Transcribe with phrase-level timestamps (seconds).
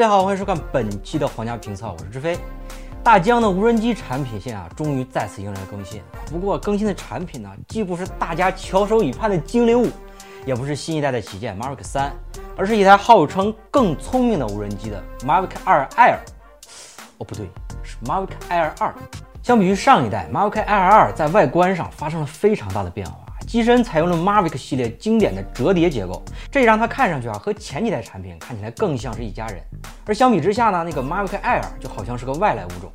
[0.00, 2.38] 大家好，欢迎收看本期的皇家评测，我是志飞。
[3.04, 6.00] 大疆的无人机产品线啊，终于再次迎来了更新。
[6.30, 9.90] 不过更新的产品呢，既不是大家翘首以盼的精灵五，
[10.46, 12.10] 也不是新一代的旗舰 Mavic 三，
[12.56, 16.16] 而是一台号称更聪明的无人机的 Mavic Air Air。
[17.18, 17.50] 哦，不对，
[17.82, 18.94] 是 Mavic Air 二。
[19.42, 23.18] 相比于上一代，Mavic Air 二在外观上发生了非常大的变化。
[23.50, 26.22] 机身采用了 Mavic 系列经典的折叠结构，
[26.52, 29.60] 这让它看上去啊和前几代产品看起来更像是一家人。
[30.06, 32.92] 而相比之下呢，那个 Mavic Air 就好像是个外来物种。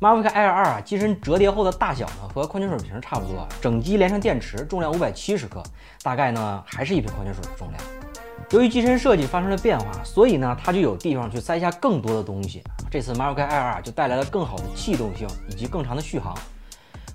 [0.00, 5.62] Mavic Air 二啊，机身折叠后的大小呢和矿泉水瓶差不多，整机连上电池，重量五百七十克，
[6.02, 7.80] 大概呢还是一瓶矿泉水的重量。
[8.50, 12.60] 由于机身设计发生了变化，所以呢它就有地方去塞下更多的东西。
[12.90, 16.36] 这次 Mavic Air 二就带来了更好的气动性以及更长的续航。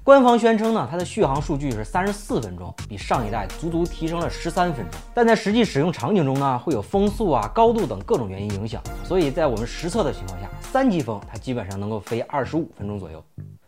[0.07, 4.97] 官方宣称呢，它的续航数据是三十四分钟，比上一代足足提升了十三分钟。
[5.13, 13.21] 但在实际使用场景中呢，会有风速啊、高度等各种原因影响，所以在我们实测的情况下，三级风它基本上能够飞二十五分钟左右。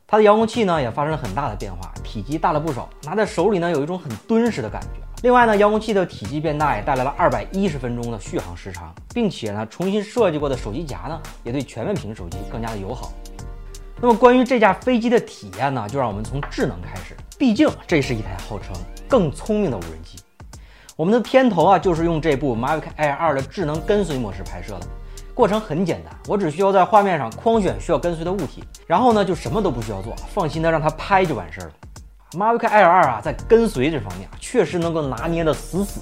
[0.07, 5.01] 它的遥控器呢也发生了很大的变化，体积大了不少，拿在手里呢有一种很敦实的感觉。
[5.23, 13.11] 另外呢，遥控器的体积变大也带来了二百一十分钟的续航时长，并且呢，重新设计过的手机夹呢也对全面屏手机更加的友好。
[14.01, 17.15] 那么关于这架飞机的体验呢，就让我们从智能开始。
[17.37, 18.73] 毕竟这是一台号称
[19.07, 20.17] 更聪明的无人机。
[20.95, 24.87] 我们的片头啊，就是用这部 Mavic Air 2的智能跟随模式拍摄的。
[25.33, 31.73] 过程很简单，我只需要在画面上框选需要跟随的物体，然后呢就什么都不需要做，放心的让它拍就完事儿了。
[32.33, 36.01] Mavic Air 2啊，在跟随这方面啊，确实能够拿捏的死死，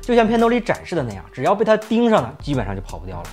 [0.00, 3.24] 就像片头里展示的那样，只要被它盯上了，基本上就跑不掉了。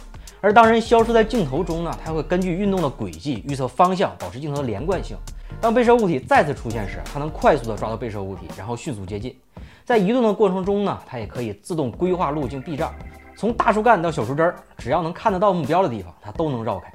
[0.42, 5.18] 而当人消失在镜头中呢，它会根据运动的轨迹预测方向，保持镜头的连贯性。
[5.60, 9.36] 当被摄物体再次出现时，它能快速的抓到被摄物体，然后迅速接近。
[9.84, 12.94] 在移动的过程中呢，它也可以自动规划路径避障，
[13.36, 16.90] 从大树干到小树枝儿，只要能看得到目标的地方，它都能绕开。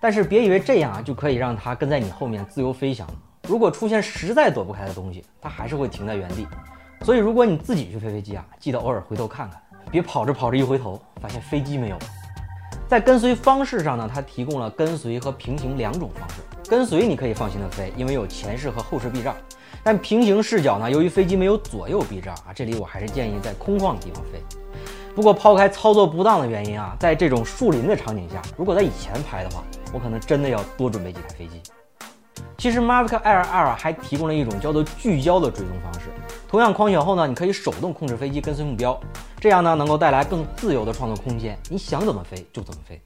[0.00, 3.06] 但是别以为这样啊就可以让它跟在你后面自由飞翔。
[3.46, 6.46] 如果出现实在躲不开的东西，它还是会停在原地。
[7.02, 9.60] 所以如果你自己去飞飞机啊，记得偶尔回头看看，
[9.90, 12.02] 别跑着跑着一回头发现飞机没有了。
[12.88, 16.36] 在跟随方式上呢，它提供了跟随和平行两种方式。
[16.70, 19.36] 跟随你可以放心的飞，因为有前视和后视避障。
[19.84, 24.42] 但平行视角呢，由于飞机没有左右避障啊，这里我还是建议在空旷的地方飞。
[25.14, 29.62] 不过抛开操作不当的原因啊，在这种树林的场景下，如果在以前拍的话，
[29.92, 31.60] 我可能真的要多准备几台飞机。
[32.56, 36.08] 其实 Mavic Air 2还提供了一种叫做聚焦的追踪方式。
[36.48, 38.98] 同样框选后呢，你可以手动控制飞机跟随目标，
[39.38, 43.00] 这样呢能够带来更自由的创作空间，你想怎么飞就怎么飞。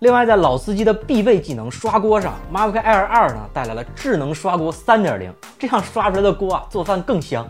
[0.00, 7.48] 另外，在老司机的必备技能刷锅上，Mavic Air 2呢带来了智能刷锅3.0，这样刷出来的锅啊做饭更香。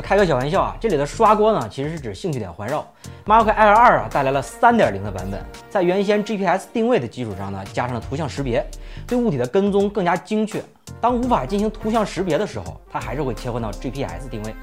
[0.00, 2.86] 开个小玩笑啊，这里的刷锅呢其实是指兴趣点环绕。
[3.26, 8.64] Mavic Air 2啊带来了3.0的版本，在原先 GPS 定位的基础上呢，加上了图像识别，
[9.06, 10.62] 对物体的跟踪更加精确。
[11.00, 14.54] 当无法进行图像识别的时候，它还是会切换到 GPS 定位，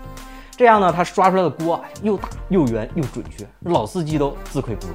[0.55, 4.93] 这样呢，它刷出来的锅又大又圆又准确，老司机都自愧不如。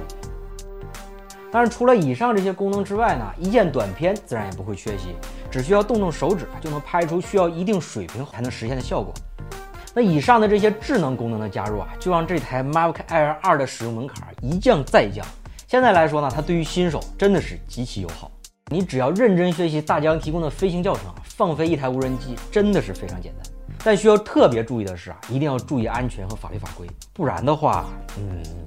[1.51, 5.15] 但是除了以上这些功能之外呢，一键短片自然也不会缺席，
[5.51, 9.13] 只需要动动手指就能拍出需要一定水平才能实现的效果。
[9.93, 15.25] 那以上的这些智能功能的加入啊，就让这台 Mavic Air 2的使用门槛一降再降。
[15.67, 18.31] 现在来说呢，它对于新手真的是极其友好。
[18.71, 23.51] 你只要认真学习大疆提供的飞行教程，放飞一台无人机真的是非常简单。
[23.83, 27.85] 但需要特别注意的是啊，一定要注意安全和法律法规，不然的话，
[28.17, 28.62] 嗯。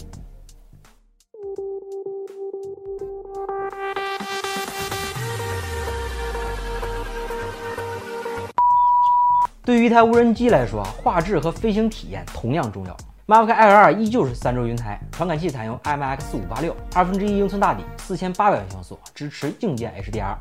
[9.66, 12.96] 对于一台无人机来说，画质和飞行体验同样重要。
[13.26, 20.36] Mavic Air 2依旧是三轴云台，传感器采用 IMX586，二分之一英寸大底，四千八百万像素，支持硬件 HDR，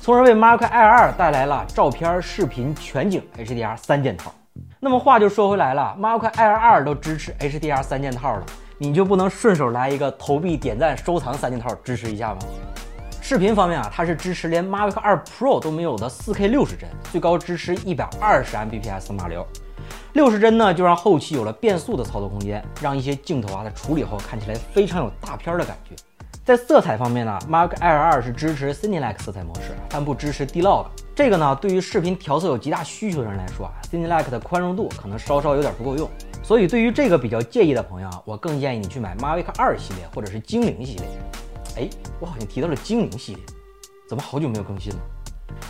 [0.00, 4.32] 从而为 Mavic Air 2带来了照片、视频、全景 HDR 三件套。
[4.80, 8.46] 那么话就说回来了，Mavic Air 2都支持 HDR 三件套了，
[8.78, 12.38] 你就不能顺手来一个投币、点赞、收藏三件套支持一下吗？
[13.32, 19.46] 视频方面啊，它是支持连 Mavic 2 Pro 都没有的 4K 60帧，最高支持120 Mbps 的码流。
[20.12, 25.96] 六十帧呢，就让后期有了变速的操作空间，让一些镜头啊在处理后看起来非常有大片的感觉。
[26.44, 30.88] 在色彩方面呢，Mavic Air 2是支持 Cinelike 色彩模式，但不支持 D-Log。
[31.14, 36.06] 这个呢，对于视频调色有极大需求的人来说啊，Cinelike 的宽容度可能稍稍有点不够用。
[36.42, 41.06] 所以对于这个比较介意的朋友啊，我更建议你去买 Mavic 2系列或者是精灵系列。
[41.76, 41.88] 哎，
[42.20, 43.44] 我好像提到了精灵系列，
[44.08, 45.00] 怎么好久没有更新了？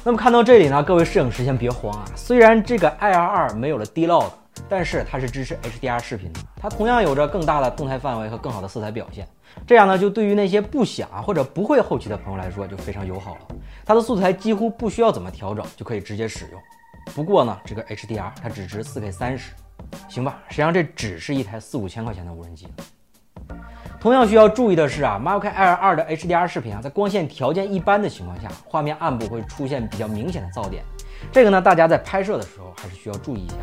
[0.04, 4.30] 那么看到这里呢，各位摄影师先别慌啊，虽然这个 IR2 没有了 D-Log。
[4.68, 9.26] 但是它是支持 HDR 视频的，它同样有着更大的动态范围和更好的色彩表现。
[9.66, 13.40] 这样呢，就对于那些不想或者不会后期的朋友来说就非常友好了。
[13.84, 16.60] 它的素材几乎不需要怎么调整就可以直接使用。
[17.14, 19.40] 不过呢，这个 HDR 它只值 4K 30，
[20.10, 20.42] 行吧？
[20.48, 22.68] 实际上这只是一台四五千块钱的无人机。
[24.02, 30.82] 同样需要注意的是啊，Mavic Air 2的 HDR 视频啊，在光线条件一般的情况下，画面暗部会出现比较明显的噪点。
[31.30, 33.54] 这个呢，大家在拍摄的时候还是需要注意一下。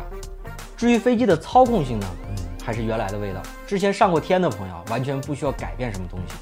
[0.78, 2.34] 至于飞机的操控性呢，嗯，
[2.64, 3.42] 还是原来的味道。
[3.66, 6.34] 之前上过天的朋友，完全不需要改变什么东西。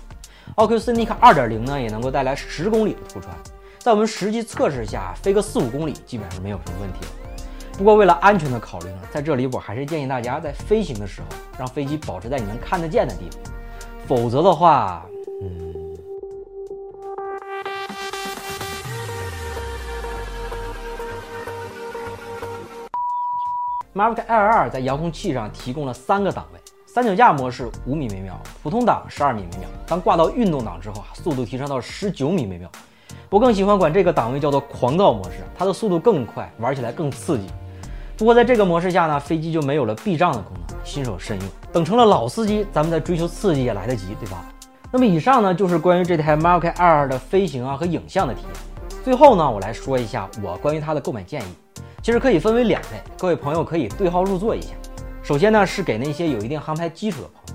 [0.54, 3.34] Oculus Nick 2.0呢，也能够带来十公里的突穿，
[3.80, 7.76] 在我们实际测试下，飞个四五公里基本上没有什么问题的。
[7.76, 11.26] 不过为了安全的考虑呢，在这里我还是建议大家在飞行的时候，
[11.58, 13.57] 让飞机保持在你能看得见的地方。
[14.08, 15.04] 否则的话，
[15.42, 15.74] 嗯
[23.94, 28.32] ，Mavic Air 2在遥控器上提供了三个档位：三脚架模式五米每秒，
[28.62, 29.68] 普通档十二米每秒。
[29.86, 32.66] 当挂到运动档之后啊，速度提升到十九米每秒。
[33.28, 37.46] 我更喜欢管这个档位叫做狂躁模式，它的速度更快，玩起来更刺激。
[38.16, 41.48] 不过在这个模式下呢，飞机就没有了避障的功能，新手慎用。
[41.70, 44.44] 等成了老司机，咱们再追求刺激也来得及，对吧？
[44.90, 49.04] 那么以上呢就是关于这台 Mavic Air 2的飞行啊和影像的体验。
[49.04, 51.54] 最后呢，我来说一下我关于它的购买建议，
[52.02, 54.68] 其实可以分为两类，各位朋友可以对号入座一下。
[55.22, 57.54] 首先呢是给那些有一定航拍基础的朋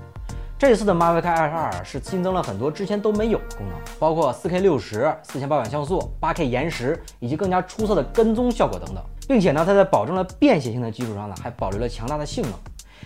[0.56, 9.02] 这次的 Mavic Air 2是新增了很多之前都没有的功能，包括 4K 60、4800像素、8K 延时以及更加出色的跟踪效果等等。
[9.26, 12.52] 并且呢，它在保证了便携性的基础上呢，还保留了强大的性能。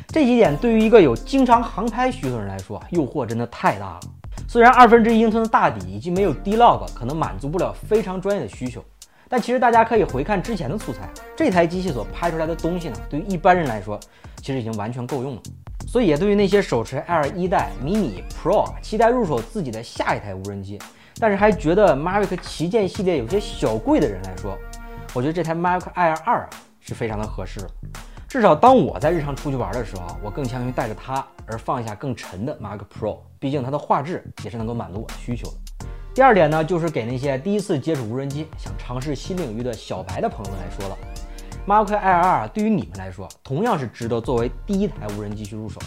[0.06, 4.00] 这几点对于一个有经常航拍需求的人来说，诱惑真的太大了。
[4.46, 8.82] 虽然二分之一英寸的大底以及没有 D-Log 可能满足不了非常专业的需求，
[9.28, 13.98] 但其实大家可以回看之前的素材，这台机器所拍出来的东西呢，对于一般人来说，
[14.36, 15.42] 其实已经完全够用了。
[15.86, 20.78] 所以也对于那些手持 Air 一代、迷你、Pro 期待入手自己的下一台无人机，
[21.18, 24.56] 但是还觉得 Mavic 旗舰系列有些小贵的人来说，
[25.14, 26.50] 我觉得这台 Mavic Air 2啊
[26.80, 27.60] 是非常的合适，
[28.28, 35.86] 至少当我在日常出去玩的时候，我更倾向于带着它而放下更沉的 Mark Pro，毕竟它的画质也是能够满足我的需求的。
[36.14, 40.98] 第二点呢，就是给那些第一次接触无人机、想尝试新领域的小白的朋友们来说了
[41.66, 45.80] ，Mark Air 2对于你们来说同样是值得作为第一台无人机去入手，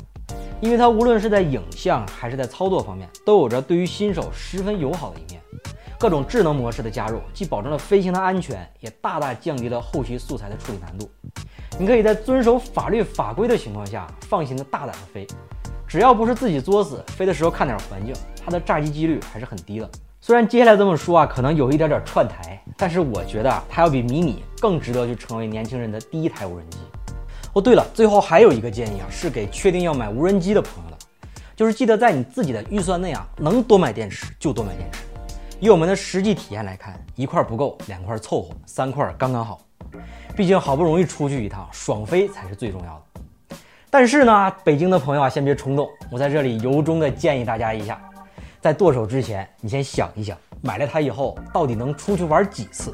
[0.62, 5.40] 因为它无论是在影像还是在操作方面，都有着对于新手十分友好的一面。
[6.00, 11.08] 各种智能模式的加入，既保证了飞行的安全，也大大降低了后期素材的处理难度。
[11.80, 15.26] 你可以在遵守法律法规的情况下，放心的大胆的飞，
[15.88, 18.14] 只要不是自己作死，飞的时候看点环境，
[18.46, 19.90] 它的炸机几率还是很低的。
[20.20, 26.78] 虽然接下来这么说啊，可能有一点点串台，但是我觉得它要比迷你更值得去成为年轻人的第一台无人机。
[27.54, 30.98] 哦，对了，最后还有一个建议啊，是给确定要买无人机的朋友的，
[31.56, 35.00] 就是记得在你自己的预算内啊，能多买电池就多买电池。
[35.60, 39.60] 以我们的实际体验来看，一块不够，两块凑合，三块刚刚好。
[40.36, 43.58] 毕竟好不容易出去一趟，爽飞才是最重要的。
[43.90, 45.90] 但是呢，北京的朋友啊，先别冲动。
[46.10, 48.02] 我在这里由衷的建议大家一下，
[48.62, 52.94] 在剁手之前，你先想一想，买了它以后到底能出去玩几次？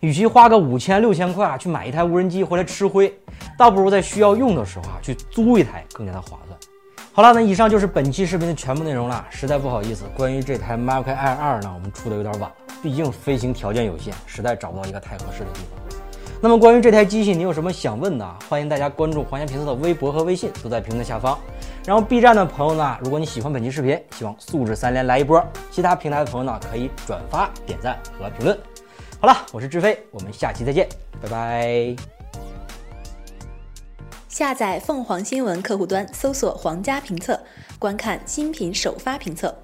[0.00, 3.14] 与其花个五千六千块啊去买一台无人机回来吃灰，
[3.58, 6.58] 倒不如在需要用的时候啊去租一台更加的划算。
[7.12, 9.24] 好了，那以上就是本期视频的全部内容了。
[9.30, 12.50] 实在不好意思，关于这台 Mavic Air 2呢，我们出的有点晚，
[12.82, 15.83] 毕竟飞行条件有限，实在找不到一个太合适的地方。
[16.44, 18.34] 那么关于这台机器，你有什么想问的？
[18.50, 21.38] 欢迎大家关注皇家评测的微博和微信，都在屏幕的下方。
[21.86, 25.42] 然后 B 站的朋友呢，如果你喜欢本期视频，希望素质三连来一波。
[25.70, 28.58] 其他平台的朋友呢，可以转发、点赞和评论。
[29.18, 30.86] 好了，我是志飞，我们下期再见，
[31.22, 31.96] 拜拜。
[34.28, 37.40] 下载凤凰新闻客户端，搜索“皇家评测”，
[37.80, 39.63] 观看新品首发评测。